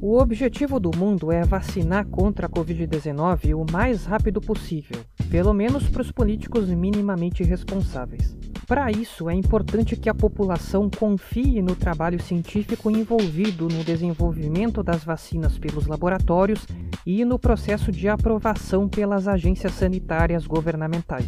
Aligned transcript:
O 0.00 0.16
objetivo 0.16 0.78
do 0.78 0.96
mundo 0.96 1.32
é 1.32 1.42
vacinar 1.42 2.06
contra 2.06 2.46
a 2.46 2.48
Covid-19 2.48 3.52
o 3.56 3.66
mais 3.72 4.04
rápido 4.04 4.40
possível, 4.40 5.00
pelo 5.28 5.52
menos 5.52 5.88
para 5.88 6.02
os 6.02 6.12
políticos 6.12 6.68
minimamente 6.68 7.42
responsáveis. 7.42 8.36
Para 8.64 8.92
isso, 8.92 9.28
é 9.28 9.34
importante 9.34 9.96
que 9.96 10.08
a 10.08 10.14
população 10.14 10.88
confie 10.88 11.60
no 11.60 11.74
trabalho 11.74 12.22
científico 12.22 12.92
envolvido 12.92 13.66
no 13.66 13.82
desenvolvimento 13.82 14.84
das 14.84 15.02
vacinas 15.02 15.58
pelos 15.58 15.88
laboratórios 15.88 16.64
e 17.04 17.24
no 17.24 17.36
processo 17.36 17.90
de 17.90 18.08
aprovação 18.08 18.88
pelas 18.88 19.26
agências 19.26 19.72
sanitárias 19.72 20.46
governamentais. 20.46 21.26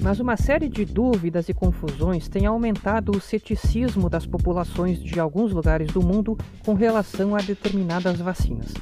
Mas 0.00 0.20
uma 0.20 0.36
série 0.36 0.68
de 0.68 0.84
dúvidas 0.84 1.48
e 1.48 1.54
confusões 1.54 2.28
tem 2.28 2.46
aumentado 2.46 3.12
o 3.12 3.20
ceticismo 3.20 4.08
das 4.08 4.24
populações 4.24 5.02
de 5.02 5.18
alguns 5.18 5.52
lugares 5.52 5.92
do 5.92 6.00
mundo 6.00 6.38
com 6.64 6.74
relação 6.74 7.34
a 7.34 7.38
determinadas 7.38 8.20
vacinas. 8.20 8.72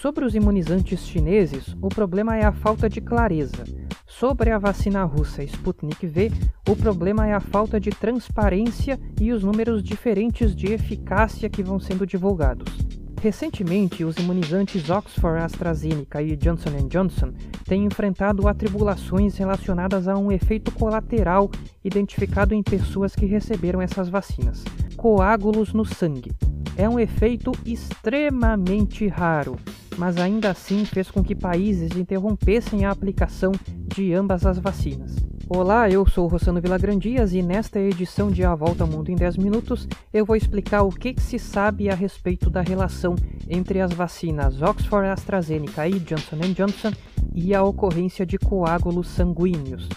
Sobre 0.00 0.24
os 0.24 0.34
imunizantes 0.34 1.06
chineses, 1.06 1.74
o 1.80 1.88
problema 1.88 2.36
é 2.36 2.44
a 2.44 2.52
falta 2.52 2.88
de 2.88 3.00
clareza. 3.00 3.64
Sobre 4.06 4.50
a 4.50 4.58
vacina 4.58 5.02
russa 5.04 5.42
Sputnik 5.42 6.06
V, 6.06 6.30
o 6.68 6.76
problema 6.76 7.26
é 7.26 7.32
a 7.32 7.40
falta 7.40 7.80
de 7.80 7.90
transparência 7.90 9.00
e 9.20 9.32
os 9.32 9.42
números 9.42 9.82
diferentes 9.82 10.54
de 10.54 10.72
eficácia 10.72 11.48
que 11.48 11.62
vão 11.62 11.80
sendo 11.80 12.06
divulgados. 12.06 12.95
Recentemente, 13.20 14.04
os 14.04 14.16
imunizantes 14.16 14.88
Oxford 14.90 15.42
AstraZeneca 15.42 16.22
e 16.22 16.36
Johnson 16.36 16.86
Johnson 16.88 17.32
têm 17.64 17.84
enfrentado 17.84 18.46
atribulações 18.46 19.36
relacionadas 19.36 20.06
a 20.06 20.16
um 20.16 20.30
efeito 20.30 20.70
colateral 20.70 21.50
identificado 21.84 22.54
em 22.54 22.62
pessoas 22.62 23.16
que 23.16 23.26
receberam 23.26 23.80
essas 23.80 24.08
vacinas: 24.08 24.62
coágulos 24.96 25.72
no 25.72 25.84
sangue. 25.84 26.32
É 26.76 26.88
um 26.88 27.00
efeito 27.00 27.52
extremamente 27.64 29.08
raro, 29.08 29.56
mas 29.96 30.18
ainda 30.18 30.50
assim 30.50 30.84
fez 30.84 31.10
com 31.10 31.24
que 31.24 31.34
países 31.34 31.96
interrompessem 31.96 32.84
a 32.84 32.90
aplicação 32.90 33.52
de 33.94 34.12
ambas 34.12 34.44
as 34.44 34.58
vacinas. 34.58 35.16
Olá, 35.48 35.88
eu 35.88 36.04
sou 36.04 36.26
Rossano 36.26 36.60
Vilagrandias 36.60 37.32
e 37.32 37.40
nesta 37.40 37.78
edição 37.78 38.32
de 38.32 38.44
A 38.44 38.52
Volta 38.52 38.82
ao 38.82 38.90
Mundo 38.90 39.12
em 39.12 39.14
10 39.14 39.36
Minutos 39.36 39.86
eu 40.12 40.26
vou 40.26 40.34
explicar 40.34 40.82
o 40.82 40.88
que, 40.88 41.14
que, 41.14 41.22
se 41.22 41.38
sabe 41.38 41.88
a 41.88 41.94
respeito 41.94 42.50
da 42.50 42.62
relação 42.62 43.14
entre 43.48 43.80
as 43.80 43.92
vacinas 43.92 44.60
Oxford 44.60 45.06
AstraZeneca 45.06 45.86
e 45.86 46.00
Johnson 46.00 46.38
Johnson 46.52 46.90
e 47.32 47.54
a 47.54 47.62
ocorrência 47.62 48.26
de 48.26 48.36
coágulos 48.38 49.06
sanguíneos. 49.06 49.88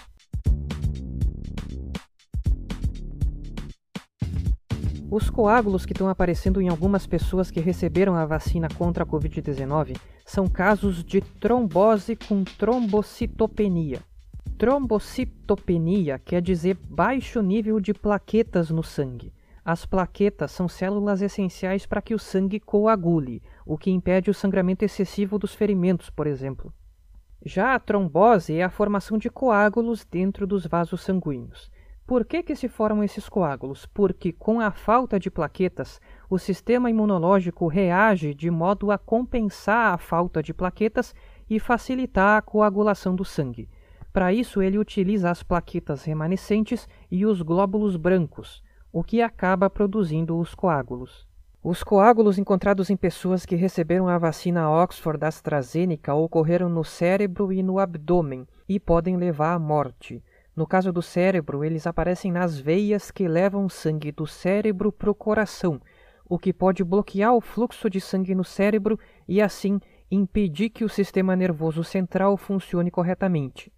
Os 5.10 5.28
coágulos 5.28 5.84
que 5.84 5.92
estão 5.92 6.08
aparecendo 6.08 6.62
em 6.62 6.68
algumas 6.68 7.08
pessoas 7.08 7.50
que 7.50 7.58
receberam 7.58 8.14
a 8.14 8.24
vacina 8.24 8.68
contra 8.78 9.02
a 9.02 9.06
Covid-19 9.06 9.96
são 10.24 10.46
casos 10.46 11.02
de 11.02 11.20
trombose 11.20 12.14
com 12.14 12.44
trombocitopenia. 12.44 14.08
Trombocitopenia 14.56 16.18
quer 16.18 16.42
dizer 16.42 16.78
baixo 16.88 17.40
nível 17.40 17.80
de 17.80 17.94
plaquetas 17.94 18.70
no 18.70 18.82
sangue. 18.82 19.32
As 19.64 19.86
plaquetas 19.86 20.50
são 20.50 20.68
células 20.68 21.22
essenciais 21.22 21.86
para 21.86 22.02
que 22.02 22.14
o 22.14 22.18
sangue 22.18 22.58
coagule, 22.58 23.42
o 23.64 23.78
que 23.78 23.90
impede 23.90 24.30
o 24.30 24.34
sangramento 24.34 24.84
excessivo 24.84 25.38
dos 25.38 25.54
ferimentos, 25.54 26.10
por 26.10 26.26
exemplo. 26.26 26.72
Já 27.44 27.74
a 27.74 27.78
trombose 27.78 28.54
é 28.54 28.62
a 28.62 28.70
formação 28.70 29.16
de 29.16 29.30
coágulos 29.30 30.04
dentro 30.04 30.46
dos 30.46 30.66
vasos 30.66 31.00
sanguíneos. 31.00 31.70
Por 32.06 32.24
que, 32.24 32.42
que 32.42 32.56
se 32.56 32.68
formam 32.68 33.04
esses 33.04 33.28
coágulos? 33.28 33.86
Porque, 33.86 34.32
com 34.32 34.60
a 34.60 34.70
falta 34.70 35.18
de 35.18 35.30
plaquetas, 35.30 36.00
o 36.28 36.38
sistema 36.38 36.90
imunológico 36.90 37.68
reage 37.68 38.34
de 38.34 38.50
modo 38.50 38.90
a 38.90 38.98
compensar 38.98 39.94
a 39.94 39.96
falta 39.96 40.42
de 40.42 40.52
plaquetas 40.52 41.14
e 41.48 41.60
facilitar 41.60 42.36
a 42.36 42.42
coagulação 42.42 43.14
do 43.14 43.24
sangue. 43.24 43.68
Para 44.12 44.32
isso, 44.32 44.60
ele 44.60 44.78
utiliza 44.78 45.30
as 45.30 45.42
plaquetas 45.42 46.04
remanescentes 46.04 46.88
e 47.10 47.24
os 47.24 47.42
glóbulos 47.42 47.96
brancos, 47.96 48.62
o 48.92 49.04
que 49.04 49.22
acaba 49.22 49.70
produzindo 49.70 50.36
os 50.36 50.54
coágulos. 50.54 51.28
Os 51.62 51.84
coágulos 51.84 52.38
encontrados 52.38 52.90
em 52.90 52.96
pessoas 52.96 53.44
que 53.44 53.54
receberam 53.54 54.08
a 54.08 54.18
vacina 54.18 54.70
Oxford 54.70 55.24
AstraZeneca 55.24 56.14
ocorreram 56.14 56.68
no 56.68 56.82
cérebro 56.82 57.52
e 57.52 57.62
no 57.62 57.78
abdômen 57.78 58.48
e 58.68 58.80
podem 58.80 59.16
levar 59.16 59.52
à 59.52 59.58
morte. 59.58 60.24
No 60.56 60.66
caso 60.66 60.90
do 60.90 61.02
cérebro, 61.02 61.62
eles 61.62 61.86
aparecem 61.86 62.32
nas 62.32 62.58
veias 62.58 63.10
que 63.10 63.28
levam 63.28 63.68
sangue 63.68 64.10
do 64.10 64.26
cérebro 64.26 64.90
para 64.90 65.10
o 65.10 65.14
coração, 65.14 65.80
o 66.28 66.38
que 66.38 66.52
pode 66.52 66.82
bloquear 66.82 67.34
o 67.34 67.40
fluxo 67.40 67.88
de 67.88 68.00
sangue 68.00 68.34
no 68.34 68.44
cérebro 68.44 68.98
e, 69.28 69.40
assim, 69.40 69.78
impedir 70.10 70.70
que 70.70 70.84
o 70.84 70.88
sistema 70.88 71.36
nervoso 71.36 71.84
central 71.84 72.36
funcione 72.36 72.90
corretamente. 72.90 73.70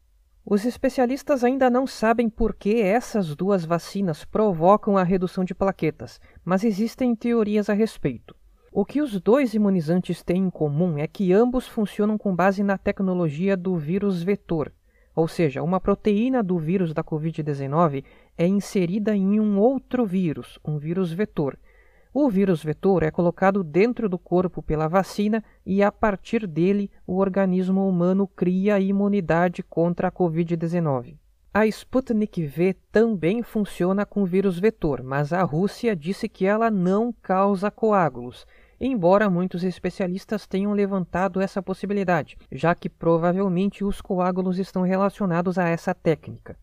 Os 0.44 0.64
especialistas 0.64 1.44
ainda 1.44 1.70
não 1.70 1.86
sabem 1.86 2.28
por 2.28 2.54
que 2.54 2.80
essas 2.80 3.36
duas 3.36 3.64
vacinas 3.64 4.25
provocam 4.25 4.97
a 4.97 5.03
redução 5.03 5.44
de 5.44 5.54
plaquetas, 5.54 6.20
mas 6.44 6.64
existem 6.64 7.14
teorias 7.14 7.70
a 7.70 7.72
respeito. 7.72 8.34
O 8.72 8.84
que 8.84 9.00
os 9.00 9.20
dois 9.20 9.54
imunizantes 9.54 10.22
têm 10.22 10.44
em 10.44 10.50
comum 10.50 10.98
é 10.98 11.06
que 11.06 11.32
ambos 11.32 11.69
funcionam 11.69 12.19
com 12.19 12.34
base 12.34 12.62
na 12.62 12.76
tecnologia 12.76 13.56
do 13.56 13.76
vírus 13.76 14.22
vetor, 14.22 14.72
ou 15.14 15.28
seja, 15.28 15.62
uma 15.62 15.78
proteína 15.78 16.42
do 16.42 16.58
vírus 16.58 16.94
da 16.94 17.04
Covid-19 17.04 18.02
é 18.36 18.47
inserida 18.47 19.14
em 19.14 19.38
um 19.38 19.58
outro 19.58 20.06
vírus, 20.06 20.58
um 20.64 20.78
vírus 20.78 21.12
vetor, 21.12 21.58
o 22.15 22.28
vírus 22.28 22.62
vetor 22.62 23.03
é 23.03 23.11
colocado 23.11 23.65
dentro 23.65 24.06
do 24.06 24.19
corpo 24.19 24.62
pela 24.62 24.87
vacina 24.87 25.43
e, 25.65 25.83
a 25.83 25.91
partir 25.91 26.47
dele, 26.47 26.91
o 27.06 27.17
organismo 27.17 27.89
humano 27.89 28.27
cria 28.27 28.78
imunidade 28.78 29.62
contra 29.62 30.09
a 30.09 30.12
Covid-19. 30.12 31.17
A 31.55 31.67
Sputnik 31.67 32.47
V 32.47 32.77
também 32.91 33.43
funciona 33.43 34.05
com 34.05 34.25
vírus 34.25 34.59
vetor, 34.59 35.03
mas 35.03 35.33
a 35.33 35.43
Rússia 35.43 35.97
disse 35.97 36.28
que 36.28 36.45
ela 36.45 36.71
não 36.71 37.15
causa 37.23 37.71
coágulos, 37.71 38.47
embora 38.79 39.31
muitos 39.31 39.65
especialistas 39.65 40.47
tenham 40.47 40.73
levantado 40.73 41.41
essa 41.41 41.62
possibilidade, 41.62 42.37
já 42.50 42.75
que 42.75 42.91
provavelmente 42.91 43.84
os 43.84 44.03
coágulos 44.03 44.59
estão 44.59 44.83
relacionados 44.83 45.59
a 45.59 45.69
essa 45.69 45.94
técnica. 45.94 46.59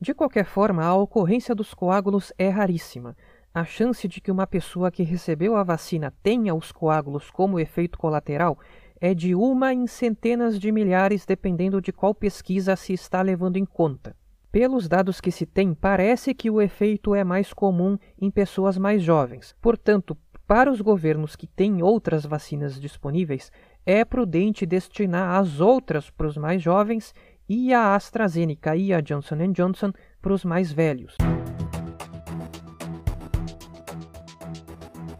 De 0.00 0.12
qualquer 0.12 0.44
forma, 0.44 0.84
a 0.84 0.94
ocorrência 0.94 1.54
dos 1.54 1.72
coágulos 1.72 2.32
é 2.36 2.48
raríssima 2.48 3.16
a 3.56 3.64
chance 3.64 4.06
de 4.06 4.20
que 4.20 4.30
uma 4.30 4.46
pessoa 4.46 4.90
que 4.90 5.02
recebeu 5.02 5.56
a 5.56 5.62
vacina 5.62 6.12
tenha 6.22 6.54
os 6.54 6.70
coágulos 6.70 7.30
como 7.30 7.58
efeito 7.58 7.96
colateral 7.96 8.58
é 9.00 9.14
de 9.14 9.34
uma 9.34 9.72
em 9.72 9.86
centenas 9.86 10.60
de 10.60 10.70
milhares, 10.70 11.24
dependendo 11.24 11.80
de 11.80 11.90
qual 11.90 12.14
pesquisa 12.14 12.76
se 12.76 12.92
está 12.92 13.22
levando 13.22 13.56
em 13.56 13.64
conta. 13.64 14.14
Pelos 14.52 14.86
dados 14.86 15.22
que 15.22 15.30
se 15.30 15.46
tem, 15.46 15.72
parece 15.72 16.34
que 16.34 16.50
o 16.50 16.60
efeito 16.60 17.14
é 17.14 17.24
mais 17.24 17.54
comum 17.54 17.96
em 18.20 18.30
pessoas 18.30 18.76
mais 18.76 19.02
jovens. 19.02 19.56
Portanto, 19.58 20.14
para 20.46 20.70
os 20.70 20.82
governos 20.82 21.34
que 21.34 21.46
têm 21.46 21.82
outras 21.82 22.26
vacinas 22.26 22.78
disponíveis, 22.78 23.50
é 23.86 24.04
prudente 24.04 24.66
destinar 24.66 25.40
as 25.40 25.62
outras 25.62 26.10
para 26.10 26.26
os 26.26 26.36
mais 26.36 26.60
jovens 26.60 27.14
e 27.48 27.72
a 27.72 27.94
AstraZeneca 27.94 28.76
e 28.76 28.92
a 28.92 29.00
Johnson 29.00 29.50
Johnson 29.50 29.94
para 30.20 30.34
os 30.34 30.44
mais 30.44 30.70
velhos. 30.70 31.16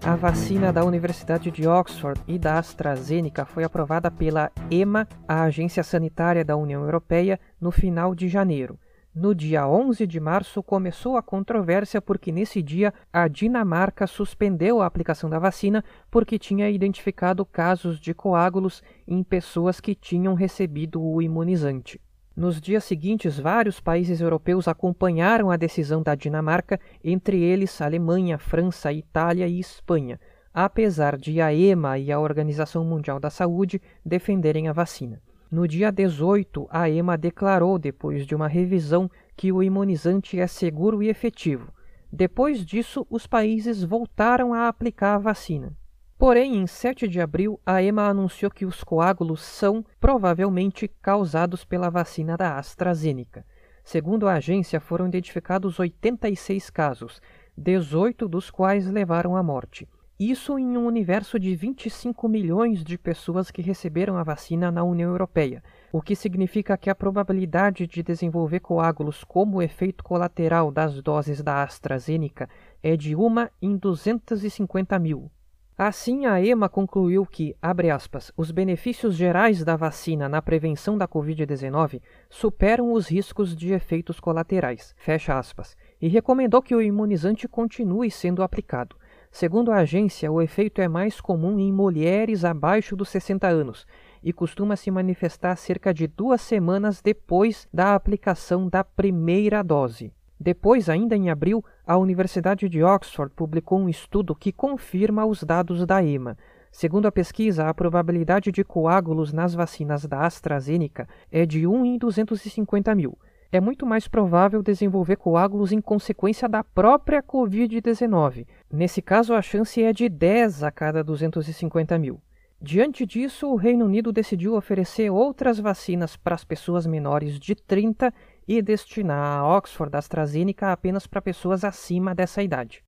A 0.06 0.14
vacina 0.14 0.72
da 0.72 0.84
Universidade 0.84 1.50
de 1.50 1.66
Oxford 1.66 2.22
e 2.28 2.38
da 2.38 2.60
AstraZeneca 2.60 3.44
foi 3.44 3.64
aprovada 3.64 4.08
pela 4.08 4.52
EMA, 4.70 5.08
a 5.26 5.42
Agência 5.42 5.82
Sanitária 5.82 6.44
da 6.44 6.56
União 6.56 6.84
Europeia, 6.84 7.40
no 7.60 7.72
final 7.72 8.14
de 8.14 8.28
janeiro. 8.28 8.78
No 9.12 9.34
dia 9.34 9.66
11 9.66 10.06
de 10.06 10.20
março 10.20 10.62
começou 10.62 11.16
a 11.16 11.22
controvérsia 11.22 12.00
porque 12.00 12.30
nesse 12.30 12.62
dia 12.62 12.94
a 13.12 13.26
Dinamarca 13.26 14.06
suspendeu 14.06 14.80
a 14.80 14.86
aplicação 14.86 15.28
da 15.28 15.40
vacina 15.40 15.84
porque 16.08 16.38
tinha 16.38 16.70
identificado 16.70 17.44
casos 17.44 17.98
de 17.98 18.14
coágulos 18.14 18.84
em 19.08 19.24
pessoas 19.24 19.80
que 19.80 19.92
tinham 19.92 20.34
recebido 20.34 21.02
o 21.02 21.20
imunizante. 21.20 22.00
Nos 22.36 22.60
dias 22.60 22.84
seguintes, 22.84 23.38
vários 23.38 23.80
países 23.80 24.20
europeus 24.20 24.68
acompanharam 24.68 25.50
a 25.50 25.56
decisão 25.56 26.02
da 26.02 26.14
Dinamarca, 26.14 26.78
entre 27.02 27.40
eles 27.40 27.80
Alemanha, 27.80 28.36
França, 28.36 28.92
Itália 28.92 29.48
e 29.48 29.58
Espanha, 29.58 30.20
apesar 30.52 31.16
de 31.16 31.40
a 31.40 31.54
EMA 31.54 31.98
e 31.98 32.12
a 32.12 32.20
Organização 32.20 32.84
Mundial 32.84 33.18
da 33.18 33.30
Saúde 33.30 33.80
defenderem 34.04 34.68
a 34.68 34.72
vacina. 34.74 35.22
No 35.50 35.66
dia 35.66 35.90
18, 35.90 36.66
a 36.68 36.90
EMA 36.90 37.16
declarou, 37.16 37.78
depois 37.78 38.26
de 38.26 38.34
uma 38.34 38.48
revisão, 38.48 39.10
que 39.34 39.50
o 39.50 39.62
imunizante 39.62 40.38
é 40.38 40.46
seguro 40.46 41.02
e 41.02 41.08
efetivo. 41.08 41.72
Depois 42.12 42.66
disso, 42.66 43.06
os 43.08 43.26
países 43.26 43.82
voltaram 43.82 44.52
a 44.52 44.68
aplicar 44.68 45.14
a 45.14 45.18
vacina. 45.18 45.74
Porém, 46.18 46.56
em 46.56 46.66
7 46.66 47.06
de 47.06 47.20
abril, 47.20 47.60
a 47.64 47.82
EMA 47.82 48.08
anunciou 48.08 48.50
que 48.50 48.64
os 48.64 48.82
coágulos 48.82 49.42
são 49.42 49.84
provavelmente 50.00 50.88
causados 51.02 51.62
pela 51.62 51.90
vacina 51.90 52.38
da 52.38 52.56
AstraZeneca. 52.56 53.44
Segundo 53.84 54.26
a 54.26 54.32
agência, 54.34 54.80
foram 54.80 55.06
identificados 55.06 55.78
86 55.78 56.70
casos, 56.70 57.20
18 57.56 58.26
dos 58.26 58.50
quais 58.50 58.86
levaram 58.86 59.36
à 59.36 59.42
morte. 59.42 59.86
Isso 60.18 60.58
em 60.58 60.78
um 60.78 60.86
universo 60.86 61.38
de 61.38 61.54
25 61.54 62.26
milhões 62.26 62.82
de 62.82 62.96
pessoas 62.96 63.50
que 63.50 63.60
receberam 63.60 64.16
a 64.16 64.22
vacina 64.22 64.70
na 64.70 64.82
União 64.82 65.10
Europeia, 65.10 65.62
o 65.92 66.00
que 66.00 66.16
significa 66.16 66.78
que 66.78 66.88
a 66.88 66.94
probabilidade 66.94 67.86
de 67.86 68.02
desenvolver 68.02 68.60
coágulos 68.60 69.22
como 69.22 69.60
efeito 69.60 70.02
colateral 70.02 70.72
das 70.72 71.02
doses 71.02 71.42
da 71.42 71.62
AstraZeneca 71.62 72.48
é 72.82 72.96
de 72.96 73.14
uma 73.14 73.50
em 73.60 73.76
250 73.76 74.98
mil. 74.98 75.30
Assim, 75.78 76.24
a 76.24 76.42
EMA 76.42 76.70
concluiu 76.70 77.26
que, 77.26 77.54
abre 77.60 77.90
aspas, 77.90 78.32
os 78.34 78.50
benefícios 78.50 79.14
gerais 79.14 79.62
da 79.62 79.76
vacina 79.76 80.26
na 80.26 80.40
prevenção 80.40 80.96
da 80.96 81.06
Covid-19 81.06 82.00
superam 82.30 82.94
os 82.94 83.08
riscos 83.08 83.54
de 83.54 83.74
efeitos 83.74 84.18
colaterais, 84.18 84.94
fecha 84.96 85.38
aspas, 85.38 85.76
e 86.00 86.08
recomendou 86.08 86.62
que 86.62 86.74
o 86.74 86.80
imunizante 86.80 87.46
continue 87.46 88.10
sendo 88.10 88.42
aplicado. 88.42 88.96
Segundo 89.30 89.70
a 89.70 89.80
agência, 89.80 90.32
o 90.32 90.40
efeito 90.40 90.80
é 90.80 90.88
mais 90.88 91.20
comum 91.20 91.60
em 91.60 91.70
mulheres 91.70 92.42
abaixo 92.42 92.96
dos 92.96 93.10
60 93.10 93.46
anos 93.46 93.86
e 94.22 94.32
costuma 94.32 94.76
se 94.76 94.90
manifestar 94.90 95.56
cerca 95.56 95.92
de 95.92 96.06
duas 96.06 96.40
semanas 96.40 97.02
depois 97.02 97.68
da 97.70 97.94
aplicação 97.94 98.66
da 98.66 98.82
primeira 98.82 99.62
dose. 99.62 100.10
Depois, 100.38 100.88
ainda 100.88 101.16
em 101.16 101.30
abril, 101.30 101.64
a 101.86 101.96
Universidade 101.96 102.68
de 102.68 102.82
Oxford 102.82 103.32
publicou 103.34 103.78
um 103.78 103.88
estudo 103.88 104.34
que 104.34 104.52
confirma 104.52 105.24
os 105.24 105.42
dados 105.42 105.84
da 105.86 106.02
EMA. 106.02 106.36
Segundo 106.70 107.06
a 107.06 107.12
pesquisa, 107.12 107.68
a 107.68 107.72
probabilidade 107.72 108.52
de 108.52 108.62
coágulos 108.62 109.32
nas 109.32 109.54
vacinas 109.54 110.04
da 110.04 110.26
AstraZeneca 110.26 111.08
é 111.32 111.46
de 111.46 111.66
1 111.66 111.84
em 111.86 111.98
250 111.98 112.94
mil. 112.94 113.18
É 113.50 113.60
muito 113.60 113.86
mais 113.86 114.06
provável 114.06 114.62
desenvolver 114.62 115.16
coágulos 115.16 115.72
em 115.72 115.80
consequência 115.80 116.48
da 116.48 116.62
própria 116.62 117.22
Covid-19. 117.22 118.46
Nesse 118.70 119.00
caso, 119.00 119.32
a 119.32 119.40
chance 119.40 119.82
é 119.82 119.92
de 119.92 120.08
10 120.08 120.64
a 120.64 120.70
cada 120.70 121.02
250 121.02 121.98
mil. 121.98 122.20
Diante 122.60 123.06
disso, 123.06 123.48
o 123.48 123.56
Reino 123.56 123.84
Unido 123.84 124.12
decidiu 124.12 124.54
oferecer 124.54 125.10
outras 125.10 125.58
vacinas 125.58 126.16
para 126.16 126.34
as 126.34 126.44
pessoas 126.44 126.86
menores 126.86 127.38
de 127.38 127.54
30 127.54 128.12
e 128.46 128.62
destinar 128.62 129.40
a 129.40 129.56
Oxford 129.56 129.96
AstraZeneca 129.96 130.72
apenas 130.72 131.06
para 131.06 131.20
pessoas 131.20 131.64
acima 131.64 132.14
dessa 132.14 132.42
idade. 132.42 132.82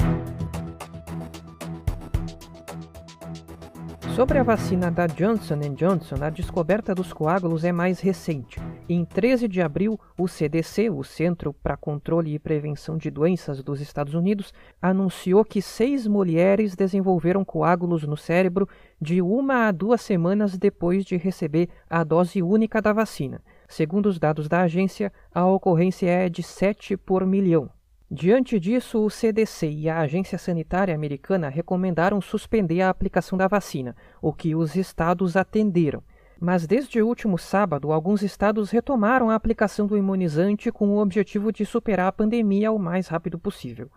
Sobre 4.19 4.37
a 4.37 4.43
vacina 4.43 4.91
da 4.91 5.07
Johnson 5.07 5.61
Johnson, 5.77 6.17
a 6.21 6.29
descoberta 6.29 6.93
dos 6.93 7.13
coágulos 7.13 7.63
é 7.63 7.71
mais 7.71 8.01
recente. 8.01 8.61
Em 8.89 9.05
13 9.05 9.47
de 9.47 9.63
abril, 9.63 9.97
o 10.19 10.27
CDC, 10.27 10.91
o 10.91 11.05
Centro 11.05 11.53
para 11.53 11.77
Controle 11.77 12.35
e 12.35 12.39
Prevenção 12.41 12.97
de 12.97 13.13
Doenças 13.13 13.63
dos 13.63 13.81
Estados 13.81 14.15
Unidos, 14.15 14.53
anunciou 14.83 15.45
que 15.45 15.63
seis 15.63 16.05
mulheres 16.05 16.75
desenvolveram 16.75 17.45
coágulos 17.45 18.03
no 18.03 18.17
cérebro 18.17 18.69
de 19.01 19.23
uma 19.23 19.69
a 19.69 19.71
duas 19.71 20.01
semanas 20.01 20.59
depois 20.59 21.05
de 21.05 21.17
receber 21.17 21.69
a 21.89 22.03
dose 22.03 22.43
única 22.43 22.83
da 22.83 22.93
vacina. 22.93 23.41
Segundo 23.69 24.07
os 24.07 24.19
dados 24.19 24.49
da 24.49 24.63
agência, 24.63 25.13
a 25.33 25.47
ocorrência 25.47 26.09
é 26.09 26.29
de 26.31 26.43
7 26.43 26.97
por 26.97 27.27
milhão. 27.27 27.71
Diante 28.11 28.59
disso, 28.59 29.05
o 29.05 29.11
CDC 29.11 29.69
e 29.69 29.91
a 29.91 29.99
Agência 29.99 30.39
Sanitária 30.39 30.95
Americana 30.95 31.51
recomendaram 31.51 32.23
suspender 32.23 32.81
a 32.81 32.89
aplicação 32.89 33.37
da 33.37 33.47
vacina, 33.47 33.95
o 34.23 34.33
que 34.33 34.55
os 34.55 34.75
estados 34.75 35.37
atenderam. 35.37 36.03
Mas 36.41 36.67
desde 36.67 37.03
o 37.03 37.07
último 37.07 37.37
sábado, 37.37 37.93
alguns 37.93 38.23
estados 38.23 38.71
retomaram 38.71 39.29
a 39.29 39.35
aplicação 39.35 39.87
do 39.87 39.99
imunizante 39.99 40.73
com 40.73 40.89
o 40.89 40.99
objetivo 40.99 41.53
de 41.53 41.67
superar 41.67 42.07
a 42.07 42.13
pandemia 42.13 42.73
o 42.73 42.79
mais 42.79 43.09
rápido 43.09 43.39
possível. 43.39 43.91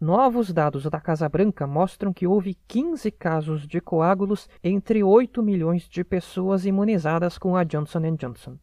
Novos 0.00 0.52
dados 0.52 0.84
da 0.84 1.00
Casa 1.00 1.28
Branca 1.28 1.66
mostram 1.66 2.12
que 2.12 2.26
houve 2.26 2.56
15 2.68 3.10
casos 3.10 3.66
de 3.66 3.80
coágulos 3.80 4.48
entre 4.62 5.02
8 5.02 5.42
milhões 5.42 5.88
de 5.88 6.04
pessoas 6.04 6.64
imunizadas 6.64 7.36
com 7.36 7.56
a 7.56 7.64
Johnson 7.64 8.14
Johnson. 8.14 8.58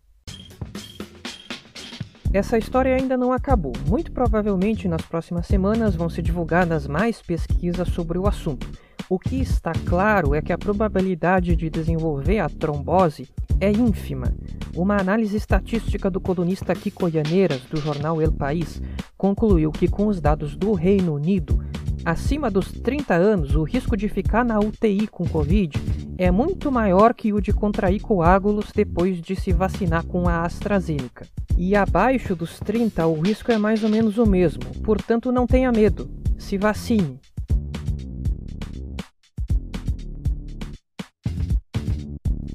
Essa 2.34 2.58
história 2.58 2.96
ainda 2.96 3.16
não 3.16 3.32
acabou. 3.32 3.74
Muito 3.88 4.12
provavelmente 4.12 4.88
nas 4.88 5.04
próximas 5.04 5.46
semanas 5.46 5.96
vão 5.96 6.10
ser 6.10 6.24
divulgadas 6.24 6.88
mais 6.88 7.22
pesquisas 7.22 7.88
sobre 7.90 8.18
o 8.18 8.28
assunto. 8.28 8.68
O 9.08 9.20
que 9.20 9.40
está 9.40 9.72
claro 9.86 10.34
é 10.34 10.42
que 10.42 10.52
a 10.52 10.58
probabilidade 10.58 11.56
de 11.56 11.70
desenvolver 11.70 12.40
a 12.40 12.50
trombose 12.50 13.30
é 13.62 13.72
ínfima. 13.72 14.34
Uma 14.76 14.98
análise 14.98 15.38
estatística 15.38 16.10
do 16.10 16.20
colunista 16.20 16.74
Kiko 16.74 17.08
Yaneiras, 17.08 17.62
do 17.66 17.80
jornal 17.80 18.20
El 18.20 18.32
País, 18.32 18.82
concluiu 19.16 19.72
que, 19.72 19.88
com 19.88 20.08
os 20.08 20.20
dados 20.20 20.56
do 20.56 20.74
Reino 20.74 21.14
Unido, 21.14 21.64
acima 22.04 22.50
dos 22.50 22.72
30 22.72 23.14
anos, 23.14 23.56
o 23.56 23.62
risco 23.62 23.96
de 23.96 24.10
ficar 24.10 24.44
na 24.44 24.58
UTI 24.60 25.06
com 25.06 25.24
Covid 25.28 25.80
é 26.18 26.32
muito 26.32 26.72
maior 26.72 27.14
que 27.14 27.32
o 27.32 27.40
de 27.40 27.54
contrair 27.54 28.02
coágulos 28.02 28.72
depois 28.74 29.22
de 29.22 29.36
se 29.36 29.54
vacinar 29.54 30.04
com 30.04 30.28
a 30.28 30.42
AstraZeneca. 30.42 31.28
E 31.58 31.76
abaixo 31.76 32.36
dos 32.36 32.60
30, 32.60 33.06
o 33.06 33.22
risco 33.22 33.52
é 33.52 33.58
mais 33.58 33.84
ou 33.84 33.90
menos 33.90 34.18
o 34.18 34.26
mesmo, 34.26 34.64
portanto, 34.84 35.32
não 35.32 35.46
tenha 35.46 35.72
medo. 35.72 36.10
Se 36.38 36.58
vacine. 36.58 37.20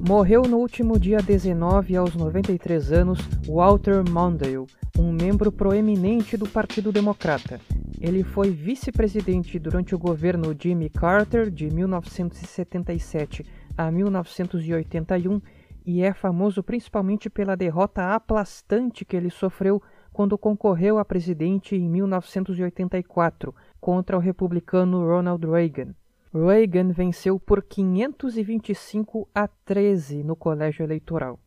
Morreu 0.01 0.43
no 0.43 0.59
último 0.59 0.99
dia 0.99 1.19
19, 1.19 1.97
aos 1.97 2.15
93 2.15 2.93
anos, 2.93 3.19
Walter 3.47 4.03
Mondale, 4.09 4.67
um 4.99 5.13
membro 5.13 5.53
proeminente 5.53 6.37
do 6.37 6.49
Partido 6.49 6.91
Democrata. 6.91 7.61
Ele 8.01 8.23
foi 8.23 8.51
vice-presidente 8.51 9.59
durante 9.59 9.95
o 9.95 9.99
governo 9.99 10.57
Jimmy 10.59 10.89
Carter 10.89 11.51
de 11.51 11.69
1977 11.69 13.45
a 13.77 13.91
1981 13.91 15.41
e 15.89 16.03
é 16.03 16.13
famoso 16.13 16.63
principalmente 16.63 17.31
pela 17.31 17.57
derrota 17.57 18.15
aplastante 18.15 19.07
que 19.07 19.17
ele 19.17 19.31
sofreu 19.31 19.83
quando 20.13 20.37
concorreu 20.37 20.99
a 20.99 21.05
presidente 21.05 21.75
em 21.75 21.89
1984 21.89 23.55
contra 23.81 24.15
o 24.15 24.21
republicano 24.21 25.03
Ronald 25.09 25.47
Reagan. 25.47 25.95
Reagan 26.31 26.93
venceu 26.93 27.41
por 27.41 27.63
525 27.63 29.31
a 29.35 29.49
13 29.49 30.23
no 30.23 30.37
colégio 30.37 30.85
eleitoral. 30.85 31.41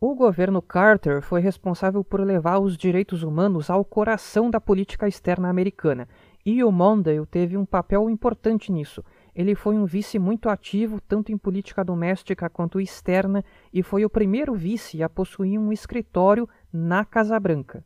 O 0.00 0.14
governo 0.14 0.62
Carter 0.62 1.20
foi 1.20 1.42
responsável 1.42 2.02
por 2.02 2.22
levar 2.22 2.60
os 2.60 2.74
direitos 2.74 3.22
humanos 3.22 3.68
ao 3.68 3.84
coração 3.84 4.48
da 4.50 4.58
política 4.58 5.06
externa 5.06 5.50
americana, 5.50 6.08
e 6.46 6.64
o 6.64 6.72
Mondale 6.72 7.26
teve 7.26 7.54
um 7.54 7.66
papel 7.66 8.08
importante 8.08 8.72
nisso. 8.72 9.04
Ele 9.38 9.54
foi 9.54 9.76
um 9.76 9.84
vice 9.84 10.18
muito 10.18 10.48
ativo 10.48 11.00
tanto 11.00 11.30
em 11.30 11.38
política 11.38 11.84
doméstica 11.84 12.50
quanto 12.50 12.80
externa 12.80 13.44
e 13.72 13.84
foi 13.84 14.04
o 14.04 14.10
primeiro 14.10 14.52
vice 14.52 15.00
a 15.00 15.08
possuir 15.08 15.60
um 15.60 15.72
escritório 15.72 16.48
na 16.72 17.04
Casa 17.04 17.38
Branca. 17.38 17.84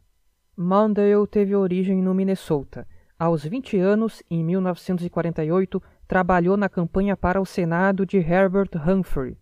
Mondale 0.57 1.27
teve 1.31 1.55
origem 1.55 2.01
no 2.01 2.15
Minnesota. 2.15 2.89
Aos 3.19 3.45
20 3.45 3.79
anos, 3.79 4.23
em 4.31 4.43
1948, 4.43 5.83
trabalhou 6.09 6.57
na 6.57 6.71
campanha 6.71 7.19
para 7.19 7.39
o 7.39 7.45
Senado 7.45 8.07
de 8.07 8.17
Herbert 8.17 8.71
Humphrey. 8.75 9.37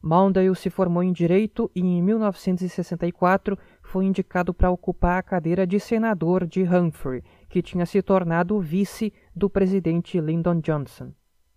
Mondale 0.00 0.54
se 0.54 0.70
formou 0.70 1.02
em 1.02 1.12
Direito 1.12 1.68
e, 1.74 1.80
em 1.80 2.00
1964, 2.00 3.58
foi 3.82 4.04
indicado 4.04 4.54
para 4.54 4.70
ocupar 4.70 5.18
a 5.18 5.22
cadeira 5.22 5.66
de 5.66 5.80
senador 5.80 6.46
de 6.46 6.62
Humphrey, 6.62 7.24
que 7.48 7.60
tinha 7.60 7.84
se 7.84 8.00
tornado 8.02 8.60
vice 8.60 9.12
do 9.34 9.50
presidente 9.50 10.20
Lyndon 10.20 10.60
Johnson. 10.60 11.10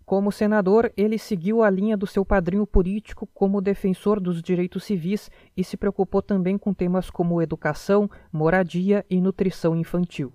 Como 0.09 0.31
senador, 0.31 0.91
ele 0.97 1.19
seguiu 1.19 1.61
a 1.61 1.69
linha 1.69 1.95
do 1.95 2.07
seu 2.07 2.25
padrinho 2.25 2.65
político 2.65 3.29
como 3.31 3.61
defensor 3.61 4.19
dos 4.19 4.41
direitos 4.41 4.83
civis 4.83 5.29
e 5.55 5.63
se 5.63 5.77
preocupou 5.77 6.19
também 6.19 6.57
com 6.57 6.73
temas 6.73 7.11
como 7.11 7.39
educação, 7.39 8.09
moradia 8.33 9.05
e 9.07 9.21
nutrição 9.21 9.75
infantil. 9.75 10.33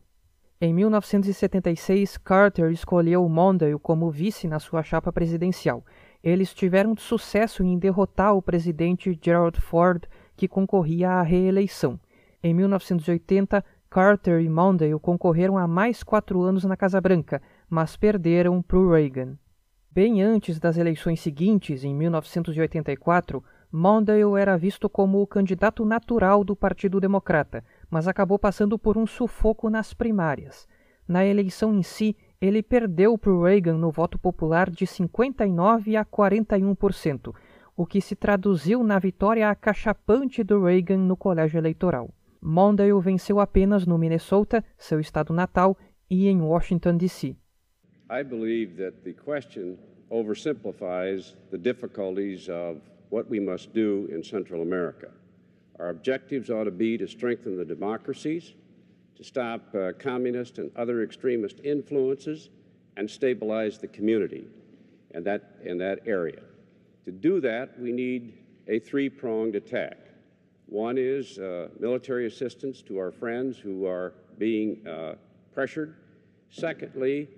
Em 0.60 0.72
1976, 0.72 2.18
Carter 2.18 2.70
escolheu 2.70 3.28
Mondale 3.28 3.76
como 3.80 4.12
vice 4.12 4.46
na 4.46 4.60
sua 4.60 4.84
chapa 4.84 5.12
presidencial 5.12 5.84
eles 6.22 6.54
tiveram 6.54 6.96
sucesso 6.96 7.64
em 7.64 7.76
derrotar 7.76 8.32
o 8.36 8.40
presidente 8.40 9.18
Gerald 9.20 9.60
Ford, 9.60 10.04
que 10.36 10.46
concorria 10.46 11.10
à 11.10 11.22
reeleição. 11.22 11.98
Em 12.40 12.54
1980, 12.54 13.62
Carter 13.90 14.40
e 14.40 14.48
Mondale 14.48 14.96
concorreram 15.00 15.58
a 15.58 15.66
mais 15.66 16.04
quatro 16.04 16.42
anos 16.42 16.64
na 16.64 16.76
Casa 16.76 17.00
Branca, 17.00 17.42
mas 17.68 17.96
perderam 17.96 18.62
para 18.62 18.78
Reagan. 18.78 19.36
Bem 19.94 20.24
antes 20.24 20.58
das 20.58 20.76
eleições 20.76 21.20
seguintes, 21.20 21.84
em 21.84 21.94
1984, 21.94 23.40
Mondale 23.70 24.24
era 24.36 24.58
visto 24.58 24.90
como 24.90 25.22
o 25.22 25.26
candidato 25.26 25.84
natural 25.84 26.42
do 26.42 26.56
Partido 26.56 26.98
Democrata, 27.00 27.62
mas 27.88 28.08
acabou 28.08 28.36
passando 28.36 28.76
por 28.76 28.98
um 28.98 29.06
sufoco 29.06 29.70
nas 29.70 29.94
primárias. 29.94 30.66
Na 31.06 31.24
eleição 31.24 31.72
em 31.72 31.84
si, 31.84 32.16
ele 32.40 32.60
perdeu 32.60 33.16
para 33.16 33.40
Reagan 33.40 33.74
no 33.74 33.92
voto 33.92 34.18
popular 34.18 34.68
de 34.68 34.84
59% 34.84 35.96
a 35.96 36.04
41%, 36.04 37.32
o 37.76 37.86
que 37.86 38.00
se 38.00 38.16
traduziu 38.16 38.82
na 38.82 38.98
vitória 38.98 39.48
acachapante 39.48 40.42
do 40.42 40.64
Reagan 40.64 40.98
no 40.98 41.16
colégio 41.16 41.58
eleitoral. 41.58 42.12
Mondale 42.42 43.00
venceu 43.00 43.38
apenas 43.38 43.86
no 43.86 43.96
Minnesota, 43.96 44.64
seu 44.76 44.98
estado 44.98 45.32
natal, 45.32 45.78
e 46.10 46.26
em 46.26 46.40
Washington, 46.40 46.96
D.C. 46.96 47.36
I 48.10 48.22
believe 48.22 48.76
that 48.76 49.02
the 49.02 49.12
question 49.12 49.78
oversimplifies 50.12 51.34
the 51.50 51.58
difficulties 51.58 52.48
of 52.48 52.82
what 53.08 53.28
we 53.30 53.40
must 53.40 53.72
do 53.72 54.08
in 54.12 54.22
Central 54.22 54.62
America. 54.62 55.08
Our 55.78 55.88
objectives 55.88 56.50
ought 56.50 56.64
to 56.64 56.70
be 56.70 56.98
to 56.98 57.08
strengthen 57.08 57.56
the 57.56 57.64
democracies, 57.64 58.52
to 59.16 59.24
stop 59.24 59.74
uh, 59.74 59.92
communist 59.98 60.58
and 60.58 60.70
other 60.76 61.02
extremist 61.02 61.60
influences, 61.64 62.50
and 62.96 63.10
stabilize 63.10 63.78
the 63.78 63.88
community 63.88 64.44
in 65.12 65.24
that, 65.24 65.56
in 65.64 65.78
that 65.78 66.00
area. 66.06 66.42
To 67.06 67.10
do 67.10 67.40
that, 67.40 67.78
we 67.80 67.90
need 67.90 68.34
a 68.68 68.78
three 68.78 69.08
pronged 69.08 69.56
attack. 69.56 69.98
One 70.66 70.96
is 70.98 71.38
uh, 71.38 71.68
military 71.78 72.26
assistance 72.26 72.82
to 72.82 72.98
our 72.98 73.10
friends 73.10 73.58
who 73.58 73.86
are 73.86 74.12
being 74.38 74.86
uh, 74.86 75.14
pressured. 75.52 75.96
Secondly, 76.50 77.28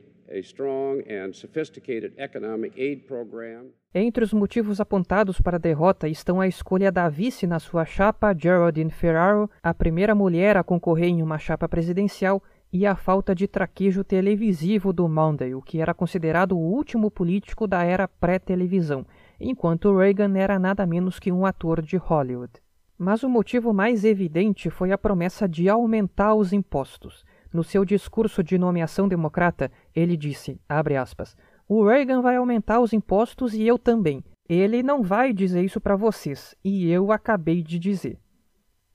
Entre 3.95 4.25
os 4.25 4.33
motivos 4.33 4.81
apontados 4.81 5.41
para 5.41 5.57
a 5.57 5.61
derrota 5.61 6.09
estão 6.09 6.41
a 6.41 6.49
escolha 6.49 6.91
da 6.91 7.09
vice 7.09 7.47
na 7.47 7.59
sua 7.59 7.85
chapa, 7.85 8.35
Geraldine 8.37 8.91
Ferraro, 8.91 9.49
a 9.63 9.73
primeira 9.73 10.15
mulher 10.15 10.57
a 10.57 10.65
concorrer 10.65 11.09
em 11.09 11.23
uma 11.23 11.39
chapa 11.39 11.69
presidencial, 11.69 12.43
e 12.73 12.85
a 12.85 12.95
falta 12.95 13.35
de 13.35 13.47
traquejo 13.47 14.05
televisivo 14.05 14.93
do 14.93 15.09
Mondale, 15.09 15.63
que 15.65 15.81
era 15.81 15.95
considerado 15.95 16.53
o 16.53 16.61
último 16.61 17.11
político 17.11 17.67
da 17.67 17.83
era 17.85 18.09
pré-televisão, 18.09 19.07
enquanto 19.41 19.97
Reagan 19.97 20.37
era 20.37 20.59
nada 20.59 20.85
menos 20.87 21.19
que 21.19 21.33
um 21.33 21.47
ator 21.47 21.81
de 21.81 21.97
Hollywood. 21.97 22.53
Mas 22.99 23.23
o 23.23 23.29
motivo 23.29 23.75
mais 23.75 24.05
evidente 24.05 24.71
foi 24.71 24.91
a 24.91 24.99
promessa 24.99 25.47
de 25.47 25.69
aumentar 25.69 26.35
os 26.35 26.53
impostos. 26.53 27.25
No 27.57 27.65
seu 27.65 27.87
discurso 27.87 28.45
de 28.45 28.59
nomeação 28.59 29.09
democrata, 29.09 29.73
ele 29.95 30.15
disse, 30.15 30.61
aspas, 30.69 31.35
o 31.67 31.87
Reagan 31.87 32.21
vai 32.21 32.37
aumentar 32.37 32.81
os 32.81 32.93
impostos 32.93 33.55
e 33.55 33.67
eu 33.67 33.79
também. 33.79 34.23
Ele 34.47 34.83
não 34.83 35.03
vai 35.03 35.33
dizer 35.33 35.65
isso 35.65 35.81
para 35.81 35.97
vocês, 35.97 36.55
e 36.63 36.91
eu 36.91 37.11
acabei 37.11 37.63
de 37.63 37.79
dizer. 37.79 38.19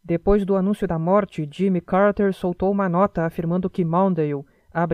Depois 0.03 0.45
do 0.45 0.55
anúncio 0.55 0.87
da 0.87 0.99
morte, 0.99 1.49
Jimmy 1.51 1.81
Carter 1.81 2.31
soltou 2.35 2.71
uma 2.71 2.87
nota 2.87 3.25
afirmando 3.25 3.67
que 3.67 3.83
Mondale, 3.83 4.45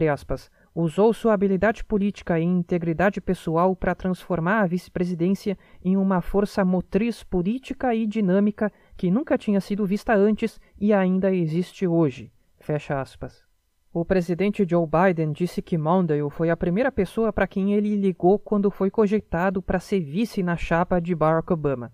aspas, 0.09 0.49
usou 0.73 1.11
sua 1.11 1.33
habilidade 1.33 1.83
política 1.83 2.39
e 2.39 2.45
integridade 2.45 3.19
pessoal 3.19 3.75
para 3.75 3.93
transformar 3.93 4.61
a 4.61 4.65
vice-presidência 4.65 5.57
em 5.83 5.97
uma 5.97 6.21
força 6.21 6.63
motriz 6.63 7.21
política 7.21 7.93
e 7.93 8.07
dinâmica 8.07 8.71
que 8.95 9.11
nunca 9.11 9.37
tinha 9.37 9.59
sido 9.59 9.85
vista 9.85 10.15
antes 10.15 10.57
e 10.79 10.93
ainda 10.93 11.35
existe 11.35 11.85
hoje. 11.85 12.31
Fecha 12.61 13.01
aspas. 13.01 13.46
O 13.93 14.03
presidente 14.03 14.65
Joe 14.69 14.85
Biden 14.85 15.31
disse 15.31 15.61
que 15.61 15.77
Mondale 15.77 16.29
foi 16.29 16.49
a 16.49 16.57
primeira 16.57 16.91
pessoa 16.91 17.31
para 17.31 17.47
quem 17.47 17.73
ele 17.73 17.95
ligou 17.95 18.37
quando 18.37 18.69
foi 18.69 18.91
cogitado 18.91 19.61
para 19.61 19.79
ser 19.79 20.01
vice 20.01 20.43
na 20.43 20.57
chapa 20.57 20.99
de 20.99 21.15
Barack 21.15 21.51
Obama. 21.53 21.91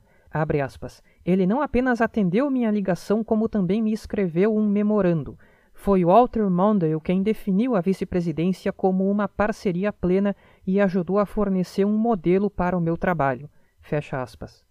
Ele 1.23 1.45
não 1.45 1.61
apenas 1.61 2.01
atendeu 2.01 2.49
minha 2.49 2.71
ligação, 2.71 3.23
como 3.23 3.47
também 3.47 3.81
me 3.81 3.93
escreveu 3.93 4.55
um 4.55 4.67
memorando. 4.67 5.37
Foi 5.73 6.03
Walter 6.03 6.49
Mondale 6.49 6.99
quem 7.01 7.21
definiu 7.21 7.75
a 7.75 7.81
vice-presidência 7.81 8.73
como 8.73 9.09
uma 9.09 9.27
parceria 9.27 9.93
plena 9.93 10.35
e 10.65 10.79
ajudou 10.81 11.19
a 11.19 11.25
fornecer 11.25 11.85
um 11.85 11.97
modelo 11.97 12.49
para 12.49 12.77
o 12.77 12.81
meu 12.81 12.97
trabalho. 12.97 13.49
Fecha 13.79 14.21
aspas. 14.21 14.63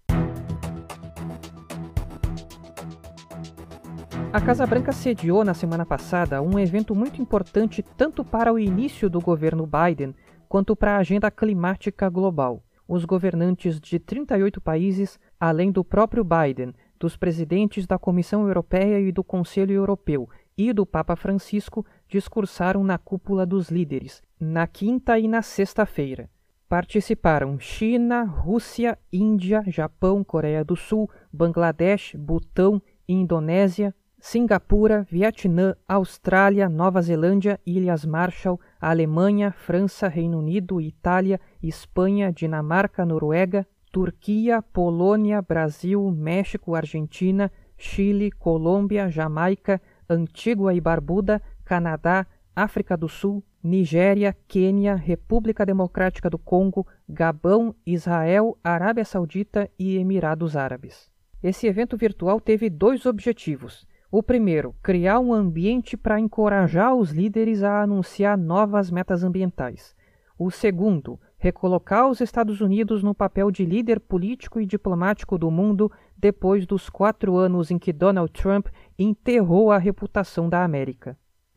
A 4.32 4.40
Casa 4.40 4.66
Branca 4.66 4.92
sediou 4.92 5.44
na 5.44 5.52
semana 5.52 5.84
passada 5.84 6.40
um 6.40 6.58
evento 6.58 6.94
muito 6.94 7.20
importante 7.20 7.82
tanto 7.82 8.24
para 8.24 8.50
o 8.50 8.58
início 8.58 9.10
do 9.10 9.20
governo 9.20 9.68
Biden 9.68 10.14
quanto 10.48 10.74
para 10.74 10.96
a 10.96 10.96
agenda 10.96 11.30
climática 11.30 12.08
global. 12.08 12.64
Os 12.88 13.04
governantes 13.04 13.78
de 13.78 13.98
38 13.98 14.58
países, 14.58 15.20
além 15.38 15.70
do 15.70 15.84
próprio 15.84 16.24
Biden, 16.24 16.72
dos 16.98 17.14
presidentes 17.14 17.86
da 17.86 17.98
Comissão 17.98 18.46
Europeia 18.46 18.98
e 19.00 19.12
do 19.12 19.22
Conselho 19.22 19.74
Europeu 19.74 20.26
e 20.56 20.72
do 20.72 20.86
Papa 20.86 21.14
Francisco, 21.14 21.84
discursaram 22.08 22.82
na 22.82 22.96
cúpula 22.96 23.44
dos 23.44 23.68
líderes, 23.68 24.22
na 24.40 24.66
quinta 24.66 25.18
e 25.18 25.28
na 25.28 25.42
sexta-feira. 25.42 26.30
Participaram 26.70 27.60
China, 27.60 28.24
Rússia, 28.24 28.98
Índia, 29.12 29.62
Japão, 29.66 30.24
Coreia 30.24 30.64
do 30.64 30.74
Sul, 30.74 31.10
Bangladesh, 31.30 32.14
Butão, 32.16 32.80
Indonésia, 33.06 33.94
Singapura, 34.24 35.04
Vietnã, 35.10 35.74
Austrália, 35.86 36.68
Nova 36.68 37.02
Zelândia, 37.02 37.58
Ilhas 37.66 38.04
Marshall, 38.04 38.58
Alemanha, 38.80 39.50
França, 39.50 40.06
Reino 40.06 40.38
Unido, 40.38 40.80
Itália, 40.80 41.40
Espanha, 41.60 42.32
Dinamarca, 42.32 43.04
Noruega, 43.04 43.66
Turquia, 43.90 44.62
Polônia, 44.62 45.42
Brasil, 45.42 46.08
México, 46.12 46.76
Argentina, 46.76 47.50
Chile, 47.76 48.30
Colômbia, 48.30 49.10
Jamaica, 49.10 49.82
Antígua 50.08 50.72
e 50.72 50.80
Barbuda, 50.80 51.42
Canadá, 51.64 52.24
África 52.54 52.96
do 52.96 53.08
Sul, 53.08 53.42
Nigéria, 53.60 54.36
Quênia, 54.46 54.94
República 54.94 55.66
Democrática 55.66 56.30
do 56.30 56.38
Congo, 56.38 56.86
Gabão, 57.08 57.74
Israel, 57.84 58.56
Arábia 58.62 59.04
Saudita 59.04 59.68
e 59.76 59.96
Emirados 59.96 60.56
Árabes. 60.56 61.10
Esse 61.42 61.66
evento 61.66 61.96
virtual 61.96 62.40
teve 62.40 62.70
dois 62.70 63.04
objetivos 63.04 63.84
o 64.12 64.22
primeiro, 64.22 64.74
criar 64.82 65.18
um 65.20 65.32
ambiente 65.32 65.96
para 65.96 66.20
encorajar 66.20 66.94
os 66.94 67.12
líderes 67.12 67.62
a 67.62 67.80
anunciar 67.80 68.36
novas 68.36 68.90
metas 68.90 69.24
ambientais. 69.24 69.96
O 70.38 70.50
segundo, 70.50 71.18
recolocar 71.38 72.06
os 72.10 72.20
Estados 72.20 72.60
Unidos 72.60 73.02
no 73.02 73.14
papel 73.14 73.50
de 73.50 73.64
líder 73.64 73.98
político 73.98 74.60
e 74.60 74.66
diplomático 74.66 75.38
do 75.38 75.50
mundo 75.50 75.90
depois 76.14 76.66
dos 76.66 76.90
quatro 76.90 77.38
anos 77.38 77.70
em 77.70 77.78
que 77.78 77.90
Donald 77.90 78.30
Trump 78.34 78.66
enterrou 78.98 79.72
a 79.72 79.78
reputação 79.78 80.46
da 80.46 80.62
América. 80.62 81.16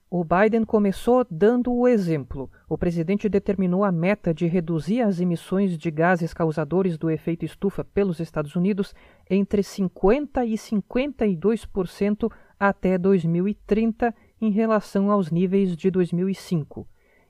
O 0.09 0.23
Biden 0.23 0.63
começou 0.63 1.25
dando 1.29 1.73
o 1.73 1.87
exemplo. 1.87 2.49
O 2.69 2.77
presidente 2.77 3.27
determinou 3.27 3.83
a 3.83 3.91
meta 3.91 4.33
de 4.33 4.47
reduzir 4.47 5.01
as 5.01 5.19
emissões 5.19 5.77
de 5.77 5.91
gases 5.91 6.33
causadores 6.33 6.97
do 6.97 7.09
efeito 7.09 7.43
estufa 7.43 7.83
pelos 7.83 8.21
Estados 8.21 8.55
Unidos 8.55 8.95
entre 9.29 9.61
50% 9.61 10.47
e 10.47 10.53
52% 10.53 12.31
até 12.59 12.97
2030 12.97 14.13
em 14.41 14.51
relação 14.51 15.11
aos 15.11 15.31
níveis 15.31 15.75
de 15.75 15.89
2005. 15.89 16.87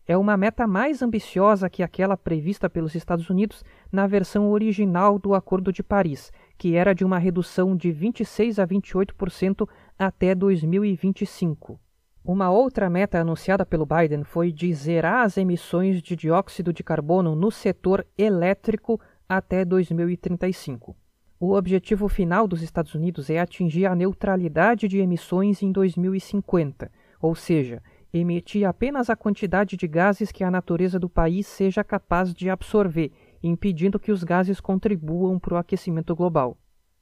É 0.08 0.16
uma 0.16 0.38
meta 0.38 0.68
mais 0.68 1.02
ambiciosa 1.02 1.68
que 1.70 1.82
aquela 1.82 2.16
prevista 2.16 2.70
pelos 2.70 2.94
Estados 2.94 3.28
Unidos 3.30 3.64
na 3.92 4.06
versão 4.06 4.52
original 4.52 5.18
do 5.18 5.34
Acordo 5.34 5.74
de 5.74 5.82
Paris, 5.82 6.32
que 6.58 6.76
era 6.76 6.94
de 6.94 7.04
uma 7.04 7.18
redução 7.18 7.76
de 7.76 7.92
26 7.92 8.60
a 8.60 8.68
28% 8.68 9.68
até 9.98 10.36
2025. 10.36 11.80
Uma 12.24 12.52
outra 12.52 12.90
meta 12.90 13.20
anunciada 13.20 13.66
pelo 13.66 13.86
Biden 13.86 14.24
foi 14.24 14.52
de 14.52 14.72
zerar 14.74 15.26
as 15.26 15.38
emissões 15.38 16.02
de 16.02 16.16
dióxido 16.16 16.72
de 16.72 16.84
carbono 16.84 17.36
no 17.36 17.50
setor 17.50 18.06
elétrico 18.18 19.00
até 19.28 19.66
2035. 19.66 20.96
O 21.38 21.54
objetivo 21.54 22.08
final 22.08 22.48
dos 22.48 22.62
Estados 22.62 22.96
Unidos 22.96 23.30
é 23.30 23.40
atingir 23.40 23.86
a 23.86 23.94
neutralidade 23.94 24.88
de 24.88 25.00
emissões 25.00 25.62
em 25.62 25.70
2050, 25.70 26.90
ou 27.20 27.36
seja, 27.36 27.84
emitir 28.14 28.66
apenas 28.66 29.10
a 29.10 29.18
quantidade 29.18 29.76
de 29.76 29.86
gases 29.86 30.32
que 30.32 30.46
a 30.46 30.52
natureza 30.52 30.98
do 30.98 31.10
país 31.10 31.46
seja 31.46 31.84
capaz 31.84 32.34
de 32.34 32.50
absorver, 32.50 33.12
impedindo 33.44 34.00
que 34.00 34.14
os 34.14 34.24
gases 34.24 34.62
contribuam 34.62 35.38
para 35.38 35.56
o 35.56 35.58
aquecimento 35.58 36.16
global. 36.16 36.58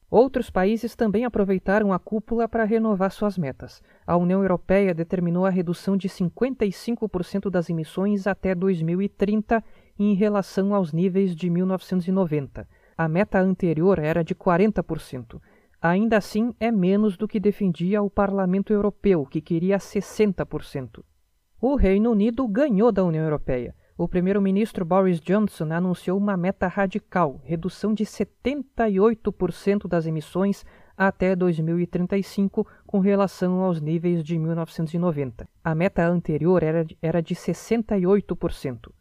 Outros 0.10 0.50
países 0.50 0.96
também 0.96 1.26
aproveitaram 1.26 1.94
a 1.94 2.00
cúpula 2.00 2.48
para 2.48 2.64
renovar 2.64 3.12
suas 3.12 3.38
metas. 3.38 3.84
A 4.06 4.18
União 4.18 4.42
Europeia 4.42 4.96
determinou 4.96 5.46
a 5.46 5.52
redução 5.52 5.96
de 5.96 6.10
55% 6.10 7.52
das 7.52 7.70
emissões 7.70 8.26
até 8.26 8.56
2030 8.56 9.64
em 9.98 10.16
relação 10.16 10.74
aos 10.74 10.92
níveis 10.92 11.36
de 11.36 11.52
1990 11.52 12.68
a 12.98 13.08
meta 13.08 13.40
anterior 13.40 14.00
era 14.00 14.24
de 14.24 14.36
40%. 14.36 15.42
Ainda 15.82 16.18
assim, 16.18 16.54
é 16.60 16.72
menos 16.72 17.18
do 17.18 17.28
que 17.28 17.40
defendia 17.40 18.02
o 18.02 18.10
Parlamento 18.10 18.72
Europeu, 18.72 19.26
que 19.26 19.42
queria 19.42 19.78
60%. 19.78 21.04
O 21.60 21.76
Reino 21.76 22.12
Unido 22.12 22.48
ganhou 22.48 22.92
da 22.92 23.04
União 23.04 23.24
Europeia. 23.24 23.76
O 23.98 24.08
primeiro-ministro 24.08 24.84
Boris 24.84 25.20
Johnson 25.20 25.72
anunciou 25.72 26.18
uma 26.18 26.36
meta 26.36 26.68
radical, 26.68 27.40
redução 27.44 27.94
de 27.94 28.06
78% 28.06 29.88
das 29.88 30.06
emissões 30.06 30.66
até 30.98 31.36
2035 31.36 32.68
com 32.88 33.00
relação 33.00 33.62
aos 33.62 33.80
níveis 33.80 34.24
de 34.24 34.38
1990. 34.38 35.48
A 35.64 35.76
meta 35.76 36.08
anterior 36.08 36.64
era 36.64 36.84
de, 36.84 36.98
era 37.02 37.22
de 37.22 37.36
68%. 37.36 38.92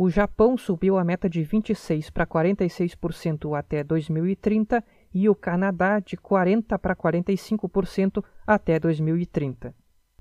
O 0.00 0.08
Japão 0.08 0.56
subiu 0.56 0.96
a 0.96 1.02
meta 1.02 1.28
de 1.28 1.40
26% 1.40 2.12
para 2.12 2.24
46% 2.24 3.58
até 3.58 3.82
2030 3.82 4.84
e 5.12 5.28
o 5.28 5.34
Canadá 5.34 5.98
de 5.98 6.16
40% 6.16 6.78
para 6.78 6.94
45% 6.94 8.22
até 8.46 8.78
2030. 8.78 9.74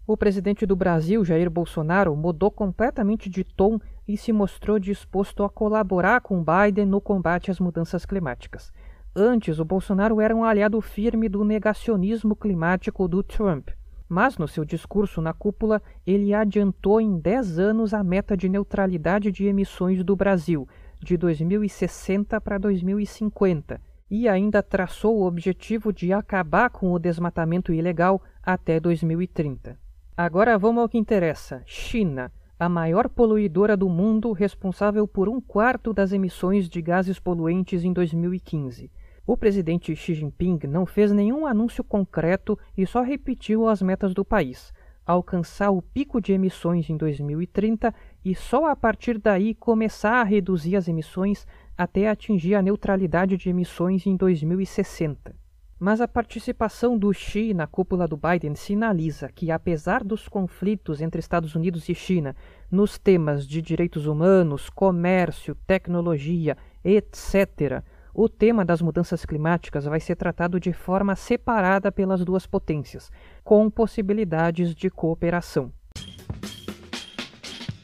O 0.08 0.18
presidente 0.18 0.66
do 0.66 0.76
Brasil, 0.76 1.24
Jair 1.24 1.48
Bolsonaro, 1.52 2.16
mudou 2.16 2.50
completamente 2.50 3.30
de 3.30 3.44
tom 3.44 3.78
e 4.08 4.18
se 4.18 4.34
mostrou 4.34 4.80
disposto 4.80 5.44
a 5.44 5.50
colaborar 5.50 6.22
com 6.22 6.44
Biden 6.44 6.88
no 6.88 7.00
combate 7.00 7.52
às 7.52 7.60
mudanças 7.60 8.04
climáticas. 8.04 8.74
Antes, 9.16 9.60
o 9.60 9.66
Bolsonaro 9.66 10.20
era 10.20 10.36
um 10.36 10.44
aliado 10.44 10.82
firme 10.82 11.30
do 11.30 11.46
negacionismo 11.46 12.36
climático 12.36 13.08
do 13.08 13.22
Trump. 13.22 13.70
Mas 14.10 14.38
no 14.38 14.48
seu 14.48 14.64
discurso 14.64 15.22
na 15.22 15.34
cúpula, 15.34 15.82
ele 16.06 16.34
adiantou 16.34 17.02
em 17.02 17.20
10 17.20 17.60
anos 17.60 17.94
a 17.94 18.04
meta 18.04 18.38
de 18.38 18.48
neutralidade 18.48 19.32
de 19.32 19.46
emissões 19.46 20.04
do 20.04 20.16
Brasil, 20.16 20.68
de 21.00 21.18
2060 21.18 22.40
para 22.40 22.58
2050, 22.58 23.82
e 24.10 24.28
ainda 24.28 24.64
traçou 24.64 25.18
o 25.18 25.26
objetivo 25.26 25.92
de 25.92 26.14
acabar 26.14 26.70
com 26.70 26.94
o 26.94 27.00
desmatamento 27.00 27.74
ilegal 27.74 28.22
até 28.42 28.80
2030. 28.80 29.78
Agora 30.16 30.58
vamos 30.58 30.82
ao 30.82 30.90
que 30.90 30.98
interessa: 30.98 31.62
China, 31.66 32.32
a 32.58 32.68
maior 32.68 33.10
poluidora 33.10 33.78
do 33.78 33.90
mundo, 33.90 34.32
responsável 34.32 35.08
por 35.08 35.30
um 35.30 35.40
quarto 35.40 35.94
das 35.94 36.12
emissões 36.12 36.68
de 36.68 36.82
gases 36.82 37.20
poluentes 37.20 37.84
em 37.84 37.94
2015. 37.94 38.90
O 39.28 39.36
presidente 39.36 39.94
Xi 39.94 40.14
Jinping 40.14 40.60
não 40.70 40.86
fez 40.86 41.12
nenhum 41.12 41.46
anúncio 41.46 41.84
concreto 41.84 42.58
e 42.78 42.88
só 42.88 43.02
repetiu 43.02 43.68
as 43.68 43.82
metas 43.82 44.14
do 44.14 44.24
país: 44.24 44.74
alcançar 45.06 45.70
o 45.70 45.82
pico 45.82 46.22
de 46.22 46.32
emissões 46.32 46.90
em 46.90 46.96
2030 46.96 47.94
e 48.24 48.34
só 48.34 48.68
a 48.68 48.76
partir 48.76 49.18
daí 49.18 49.54
começar 49.54 50.22
a 50.22 50.24
reduzir 50.24 50.78
as 50.78 50.88
emissões 50.88 51.46
até 51.78 52.08
atingir 52.08 52.56
a 52.56 52.62
neutralidade 52.62 53.36
de 53.36 53.50
emissões 53.50 54.08
em 54.08 54.16
2060. 54.16 55.36
Mas 55.78 56.00
a 56.00 56.08
participação 56.08 56.98
do 56.98 57.14
Xi 57.14 57.54
na 57.54 57.68
cúpula 57.68 58.08
do 58.08 58.16
Biden 58.16 58.56
sinaliza 58.56 59.28
que, 59.28 59.52
apesar 59.52 60.06
dos 60.06 60.30
conflitos 60.30 61.02
entre 61.02 61.20
Estados 61.20 61.54
Unidos 61.54 61.90
e 61.90 61.94
China 61.94 62.34
nos 62.72 62.98
temas 62.98 63.46
de 63.46 63.62
direitos 63.62 64.08
humanos, 64.08 64.70
comércio, 64.70 65.54
tecnologia, 65.68 66.58
etc., 66.82 67.84
o 68.18 68.28
tema 68.28 68.66
das 68.66 68.82
mudanças 68.82 69.24
climáticas 69.24 69.86
vai 69.86 70.00
ser 70.00 70.16
tratado 70.16 70.60
de 70.60 70.74
forma 70.74 71.16
separada 71.16 71.92
pelas 71.92 72.26
duas 72.26 72.48
potências, 72.48 73.12
com 73.44 73.70
possibilidades 73.70 74.74
de 74.74 74.90
cooperação. 74.90 75.72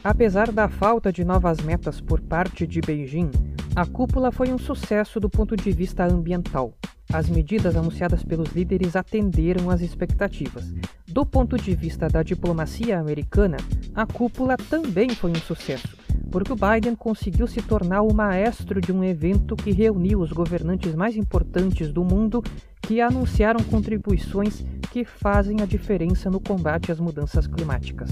Apesar 0.04 0.52
da 0.52 0.68
falta 0.68 1.14
de 1.14 1.24
novas 1.24 1.62
metas 1.62 2.02
por 2.02 2.20
parte 2.20 2.66
de 2.66 2.82
Beijing, 2.82 3.30
a 3.76 3.86
cúpula 3.86 4.32
foi 4.32 4.52
um 4.52 4.58
sucesso 4.58 5.20
do 5.20 5.30
ponto 5.30 5.56
de 5.56 5.72
vista 5.72 6.04
ambiental. 6.04 6.74
As 7.14 7.30
medidas 7.30 7.76
anunciadas 7.76 8.24
pelos 8.24 8.54
líderes 8.54 8.96
atenderam 8.96 9.70
às 9.70 9.82
expectativas. 9.82 10.74
Do 11.08 11.28
ponto 11.28 11.58
de 11.58 11.76
vista 11.76 12.08
da 12.08 12.24
diplomacia 12.24 13.00
americana, 13.00 13.58
a 13.94 14.08
cúpula 14.08 14.58
também 14.58 15.10
foi 15.10 15.30
um 15.30 15.36
sucesso, 15.36 15.96
porque 16.34 16.52
o 16.52 16.56
Biden 16.56 16.96
conseguiu 16.96 17.46
se 17.46 17.62
tornar 17.62 18.02
o 18.02 18.12
maestro 18.12 18.82
de 18.82 18.92
um 18.92 19.04
evento 19.04 19.56
que 19.56 19.72
reuniu 19.72 20.20
os 20.20 20.32
governantes 20.32 20.96
mais 20.96 21.16
importantes 21.16 21.94
do 21.94 22.04
mundo 22.04 22.44
que 22.82 23.00
anunciaram 23.00 23.64
contribuições 23.64 24.66
que 24.92 25.06
fazem 25.06 25.62
a 25.62 25.66
diferença 25.68 26.32
no 26.32 26.40
combate 26.40 26.92
às 26.92 27.00
mudanças 27.00 27.46
climáticas. 27.46 28.10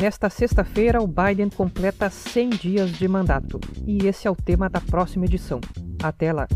Nesta 0.00 0.30
sexta-feira, 0.30 1.02
o 1.02 1.08
Biden 1.08 1.50
completa 1.50 2.08
100 2.08 2.50
dias 2.50 2.92
de 2.92 3.08
mandato, 3.08 3.58
e 3.84 4.06
esse 4.06 4.28
é 4.28 4.30
o 4.30 4.36
tema 4.36 4.70
da 4.70 4.80
próxima 4.80 5.24
edição. 5.24 5.60
Até 6.00 6.32
lá! 6.32 6.46